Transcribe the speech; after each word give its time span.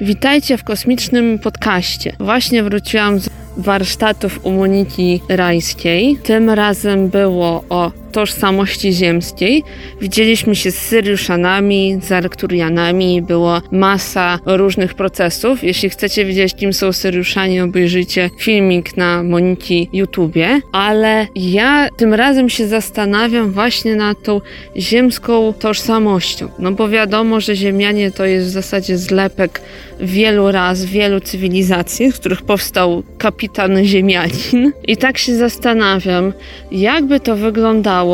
Witajcie 0.00 0.58
w 0.58 0.64
kosmicznym 0.64 1.38
podcaście. 1.38 2.12
Właśnie 2.20 2.62
wróciłam 2.62 3.18
z 3.18 3.30
warsztatów 3.56 4.40
u 4.44 4.52
Moniki 4.52 5.20
Rajskiej. 5.28 6.16
Tym 6.16 6.50
razem 6.50 7.08
było 7.08 7.64
o 7.68 7.92
tożsamości 8.16 8.92
ziemskiej. 8.92 9.64
Widzieliśmy 10.00 10.56
się 10.56 10.70
z 10.70 10.78
Syriuszanami, 10.78 11.98
z 12.02 12.12
Arkturianami, 12.12 13.22
było 13.22 13.62
masa 13.70 14.38
różnych 14.46 14.94
procesów. 14.94 15.64
Jeśli 15.64 15.90
chcecie 15.90 16.24
wiedzieć, 16.24 16.54
kim 16.54 16.72
są 16.72 16.92
Syriuszanie, 16.92 17.64
obejrzyjcie 17.64 18.30
filmik 18.38 18.96
na 18.96 19.22
Moniki 19.22 19.88
YouTubie. 19.92 20.60
Ale 20.72 21.26
ja 21.34 21.88
tym 21.96 22.14
razem 22.14 22.48
się 22.48 22.66
zastanawiam 22.66 23.52
właśnie 23.52 23.96
nad 23.96 24.22
tą 24.22 24.40
ziemską 24.76 25.52
tożsamością. 25.52 26.48
No 26.58 26.72
bo 26.72 26.88
wiadomo, 26.88 27.40
że 27.40 27.56
Ziemianie 27.56 28.10
to 28.10 28.24
jest 28.24 28.46
w 28.46 28.50
zasadzie 28.50 28.98
zlepek 28.98 29.60
wielu 30.00 30.52
raz, 30.52 30.84
wielu 30.84 31.20
cywilizacji, 31.20 32.12
z 32.12 32.18
których 32.18 32.42
powstał 32.42 33.02
kapitan 33.18 33.84
Ziemianin. 33.84 34.72
I 34.86 34.96
tak 34.96 35.18
się 35.18 35.34
zastanawiam, 35.34 36.32
jakby 36.72 37.20
to 37.20 37.36
wyglądało, 37.36 38.05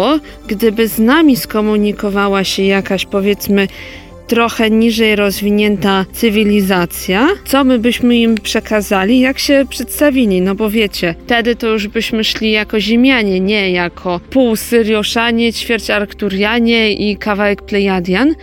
gdyby 0.48 0.88
z 0.88 0.98
nami 0.98 1.36
skomunikowała 1.36 2.44
się 2.44 2.62
jakaś, 2.62 3.06
powiedzmy, 3.06 3.68
trochę 4.26 4.70
niżej 4.70 5.16
rozwinięta 5.16 6.04
cywilizacja, 6.12 7.28
co 7.44 7.64
my 7.64 7.78
byśmy 7.78 8.16
im 8.16 8.34
przekazali, 8.34 9.20
jak 9.20 9.38
się 9.38 9.64
przedstawili, 9.68 10.40
no 10.40 10.54
bo 10.54 10.70
wiecie, 10.70 11.14
wtedy 11.24 11.56
to 11.56 11.66
już 11.68 11.88
byśmy 11.88 12.24
szli 12.24 12.50
jako 12.50 12.80
Ziemianie, 12.80 13.40
nie 13.40 13.70
jako 13.70 14.20
pół 14.30 14.56
Syrioszanie, 14.56 15.52
ćwierć 15.52 15.90
Arkturianie 15.90 16.92
i 16.92 17.16
kawałek 17.16 17.62
Plejadian, 17.62 18.34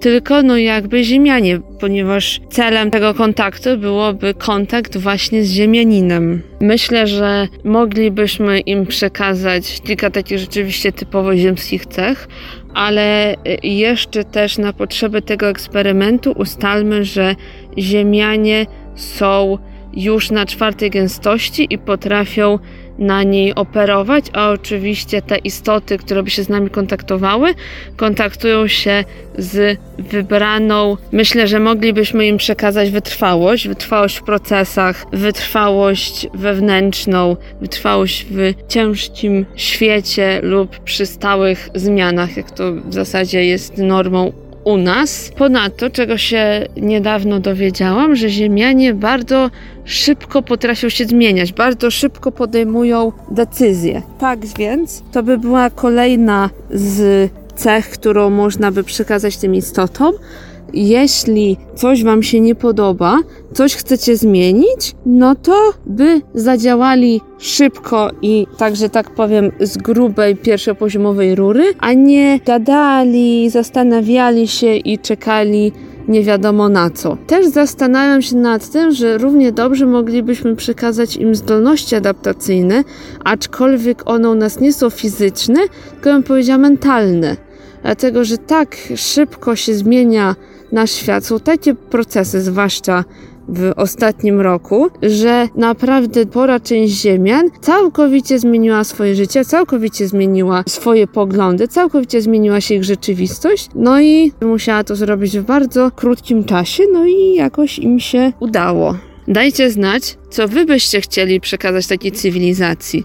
tylko 0.00 0.42
no 0.42 0.56
jakby 0.58 1.04
Ziemianie, 1.04 1.60
ponieważ 1.80 2.40
celem 2.50 2.90
tego 2.90 3.14
kontaktu 3.14 3.78
byłoby 3.78 4.34
kontakt 4.34 4.96
właśnie 4.96 5.44
z 5.44 5.52
Ziemianinem. 5.52 6.42
Myślę, 6.60 7.06
że 7.06 7.48
moglibyśmy 7.64 8.60
im 8.60 8.86
przekazać 8.86 9.80
kilka 9.80 10.10
takich 10.10 10.38
rzeczywiście 10.38 10.92
typowo 10.92 11.36
ziemskich 11.36 11.86
cech, 11.86 12.28
ale 12.74 13.34
jeszcze 13.62 14.24
też 14.24 14.58
na 14.58 14.72
potrzeby 14.72 15.22
tego 15.22 15.48
eksperymentu 15.48 16.32
ustalmy, 16.36 17.04
że 17.04 17.34
Ziemianie 17.78 18.66
są 18.94 19.58
już 19.94 20.30
na 20.30 20.46
czwartej 20.46 20.90
gęstości 20.90 21.66
i 21.70 21.78
potrafią 21.78 22.58
na 22.98 23.22
niej 23.22 23.54
operować, 23.54 24.24
a 24.32 24.50
oczywiście 24.50 25.22
te 25.22 25.36
istoty, 25.36 25.98
które 25.98 26.22
by 26.22 26.30
się 26.30 26.42
z 26.42 26.48
nami 26.48 26.70
kontaktowały, 26.70 27.54
kontaktują 27.96 28.68
się 28.68 29.04
z 29.38 29.78
wybraną. 29.98 30.96
Myślę, 31.12 31.46
że 31.46 31.60
moglibyśmy 31.60 32.26
im 32.26 32.36
przekazać 32.36 32.90
wytrwałość, 32.90 33.68
wytrwałość 33.68 34.16
w 34.16 34.22
procesach, 34.22 35.06
wytrwałość 35.12 36.26
wewnętrzną, 36.34 37.36
wytrwałość 37.60 38.26
w 38.30 38.54
ciężkim 38.68 39.46
świecie 39.56 40.40
lub 40.42 40.78
przy 40.78 41.06
stałych 41.06 41.68
zmianach, 41.74 42.36
jak 42.36 42.50
to 42.50 42.72
w 42.72 42.94
zasadzie 42.94 43.44
jest 43.44 43.78
normą 43.78 44.32
u 44.64 44.76
nas. 44.76 45.32
Ponadto, 45.36 45.90
czego 45.90 46.18
się 46.18 46.66
niedawno 46.76 47.40
dowiedziałam, 47.40 48.16
że 48.16 48.28
Ziemianie 48.28 48.94
bardzo 48.94 49.50
szybko 49.84 50.42
potrafią 50.42 50.88
się 50.88 51.04
zmieniać, 51.04 51.52
bardzo 51.52 51.90
szybko 51.90 52.32
podejmują 52.32 53.12
decyzje. 53.30 54.02
Tak 54.18 54.46
więc 54.58 55.02
to 55.12 55.22
by 55.22 55.38
była 55.38 55.70
kolejna 55.70 56.50
z 56.70 57.30
cech, 57.54 57.90
którą 57.90 58.30
można 58.30 58.72
by 58.72 58.84
przekazać 58.84 59.36
tym 59.36 59.54
istotom, 59.54 60.12
jeśli 60.72 61.56
coś 61.74 62.04
Wam 62.04 62.22
się 62.22 62.40
nie 62.40 62.54
podoba, 62.54 63.18
coś 63.52 63.74
chcecie 63.74 64.16
zmienić, 64.16 64.94
no 65.06 65.34
to 65.34 65.72
by 65.86 66.20
zadziałali 66.34 67.20
szybko 67.38 68.10
i 68.22 68.46
także 68.58 68.88
tak 68.88 69.10
powiem 69.10 69.52
z 69.60 69.76
grubej 69.76 70.36
pierwszopoziomowej 70.36 71.34
rury, 71.34 71.64
a 71.78 71.92
nie 71.92 72.40
gadali, 72.46 73.50
zastanawiali 73.50 74.48
się 74.48 74.76
i 74.76 74.98
czekali 74.98 75.72
nie 76.08 76.22
wiadomo 76.22 76.68
na 76.68 76.90
co. 76.90 77.16
Też 77.26 77.46
zastanawiam 77.46 78.22
się 78.22 78.36
nad 78.36 78.70
tym, 78.70 78.92
że 78.92 79.18
równie 79.18 79.52
dobrze 79.52 79.86
moglibyśmy 79.86 80.56
przekazać 80.56 81.16
im 81.16 81.34
zdolności 81.34 81.94
adaptacyjne, 81.96 82.84
aczkolwiek 83.24 84.02
one 84.10 84.30
u 84.30 84.34
nas 84.34 84.60
nie 84.60 84.72
są 84.72 84.90
fizyczne, 84.90 85.60
tylko 85.92 86.10
bym 86.10 86.22
powiedziała 86.22 86.58
mentalne. 86.58 87.36
Dlatego, 87.82 88.24
że 88.24 88.38
tak 88.38 88.76
szybko 88.96 89.56
się 89.56 89.74
zmienia 89.74 90.36
nasz 90.72 90.90
świat. 90.90 91.26
Są 91.26 91.40
takie 91.40 91.74
procesy, 91.74 92.40
zwłaszcza 92.40 93.04
w 93.48 93.72
ostatnim 93.76 94.40
roku, 94.40 94.88
że 95.02 95.48
naprawdę 95.54 96.26
pora 96.26 96.60
część 96.60 97.00
Ziemian 97.00 97.50
całkowicie 97.60 98.38
zmieniła 98.38 98.84
swoje 98.84 99.14
życie, 99.14 99.44
całkowicie 99.44 100.08
zmieniła 100.08 100.64
swoje 100.68 101.06
poglądy, 101.06 101.68
całkowicie 101.68 102.22
zmieniła 102.22 102.60
się 102.60 102.74
ich 102.74 102.84
rzeczywistość, 102.84 103.68
no 103.74 104.00
i 104.00 104.32
musiała 104.42 104.84
to 104.84 104.96
zrobić 104.96 105.38
w 105.38 105.42
bardzo 105.42 105.90
krótkim 105.90 106.44
czasie, 106.44 106.82
no 106.92 107.06
i 107.06 107.34
jakoś 107.34 107.78
im 107.78 108.00
się 108.00 108.32
udało. 108.40 109.09
Dajcie 109.30 109.70
znać, 109.70 110.16
co 110.30 110.48
wy 110.48 110.64
byście 110.64 111.00
chcieli 111.00 111.40
przekazać 111.40 111.86
takiej 111.86 112.12
cywilizacji. 112.12 113.04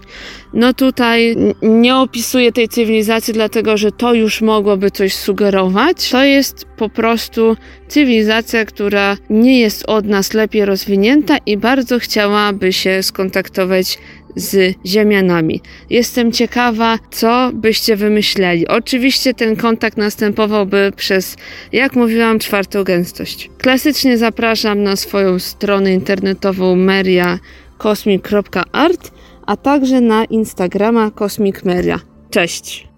No 0.54 0.74
tutaj 0.74 1.36
nie 1.62 1.96
opisuję 1.96 2.52
tej 2.52 2.68
cywilizacji, 2.68 3.34
dlatego 3.34 3.76
że 3.76 3.92
to 3.92 4.14
już 4.14 4.40
mogłoby 4.40 4.90
coś 4.90 5.14
sugerować. 5.14 6.10
To 6.10 6.24
jest 6.24 6.64
po 6.76 6.88
prostu 6.88 7.56
cywilizacja, 7.88 8.64
która 8.64 9.16
nie 9.30 9.60
jest 9.60 9.84
od 9.86 10.06
nas 10.06 10.34
lepiej 10.34 10.64
rozwinięta 10.64 11.36
i 11.46 11.56
bardzo 11.56 11.98
chciałaby 11.98 12.72
się 12.72 13.02
skontaktować 13.02 13.98
z 14.36 14.74
Ziemianami. 14.86 15.60
Jestem 15.90 16.32
ciekawa, 16.32 16.98
co 17.10 17.50
byście 17.54 17.96
wymyśleli. 17.96 18.68
Oczywiście 18.68 19.34
ten 19.34 19.56
kontakt 19.56 19.96
następowałby 19.96 20.92
przez, 20.96 21.36
jak 21.72 21.96
mówiłam, 21.96 22.38
czwartą 22.38 22.84
gęstość. 22.84 23.50
Klasycznie 23.58 24.18
zapraszam 24.18 24.82
na 24.82 24.96
swoją 24.96 25.38
stronę 25.38 25.94
internetową 25.94 26.76
meriacosmic.art, 26.76 29.10
a 29.46 29.56
także 29.56 30.00
na 30.00 30.24
Instagrama 30.24 31.10
Cosmic 31.10 31.64
Meria. 31.64 32.00
Cześć! 32.30 32.95